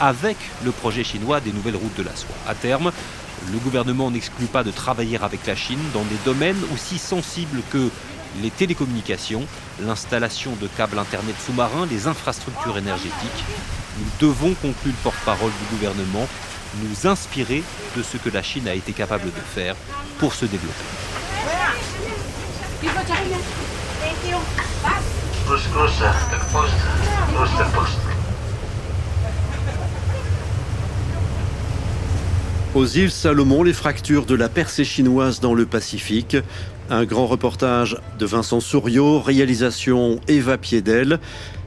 avec 0.00 0.36
le 0.64 0.72
projet 0.72 1.04
chinois 1.04 1.40
des 1.40 1.52
nouvelles 1.52 1.76
routes 1.76 1.96
de 1.96 2.02
la 2.02 2.14
soie. 2.16 2.34
À 2.48 2.54
terme, 2.54 2.92
le 3.50 3.58
gouvernement 3.58 4.10
n'exclut 4.10 4.46
pas 4.46 4.64
de 4.64 4.70
travailler 4.70 5.18
avec 5.22 5.46
la 5.46 5.56
Chine 5.56 5.82
dans 5.92 6.04
des 6.04 6.18
domaines 6.24 6.60
aussi 6.72 6.98
sensibles 6.98 7.62
que 7.70 7.90
les 8.40 8.50
télécommunications, 8.50 9.44
l'installation 9.80 10.52
de 10.60 10.66
câbles 10.66 10.98
Internet 10.98 11.34
sous-marins, 11.44 11.86
les 11.90 12.06
infrastructures 12.06 12.78
énergétiques. 12.78 13.44
Nous 13.98 14.26
devons, 14.26 14.54
conclut 14.54 14.90
le 14.90 15.02
porte-parole 15.02 15.50
du 15.50 15.76
gouvernement, 15.76 16.26
nous 16.80 17.08
inspirer 17.08 17.62
de 17.96 18.02
ce 18.02 18.16
que 18.16 18.30
la 18.30 18.42
Chine 18.42 18.68
a 18.68 18.74
été 18.74 18.92
capable 18.92 19.26
de 19.26 19.40
faire 19.54 19.76
pour 20.18 20.34
se 20.34 20.46
développer. 20.46 20.72
Aux 32.74 32.86
îles 32.86 33.10
Salomon, 33.10 33.62
les 33.62 33.74
fractures 33.74 34.24
de 34.24 34.34
la 34.34 34.48
percée 34.48 34.84
chinoise 34.84 35.40
dans 35.40 35.52
le 35.52 35.66
Pacifique. 35.66 36.38
Un 36.88 37.04
grand 37.04 37.26
reportage 37.26 37.98
de 38.18 38.24
Vincent 38.24 38.60
Souriau, 38.60 39.20
réalisation 39.20 40.18
Eva 40.26 40.56
Piedel. 40.56 41.20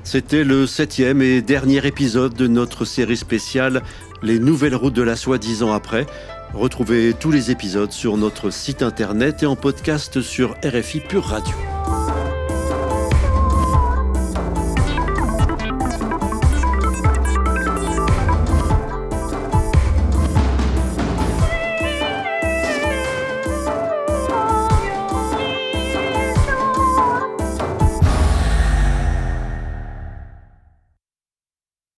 C'était 0.04 0.44
le 0.44 0.68
septième 0.68 1.22
et 1.22 1.42
dernier 1.42 1.86
épisode 1.86 2.34
de 2.34 2.48
notre 2.48 2.86
série 2.86 3.18
spéciale 3.18 3.82
Les 4.22 4.40
nouvelles 4.40 4.76
routes 4.76 4.94
de 4.94 5.02
la 5.02 5.16
soie 5.16 5.38
dix 5.38 5.64
ans 5.64 5.74
après. 5.74 6.06
Retrouvez 6.54 7.14
tous 7.14 7.32
les 7.32 7.52
épisodes 7.52 7.92
sur 7.92 8.18
notre 8.18 8.50
site 8.50 8.82
internet 8.82 9.44
et 9.44 9.46
en 9.46 9.56
podcast 9.56 10.22
sur 10.22 10.56
RFI 10.64 11.02
Pure 11.02 11.26
Radio. 11.26 11.75